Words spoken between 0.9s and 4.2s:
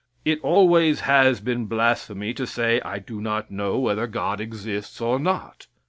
has been blasphemy to say "I do not know whether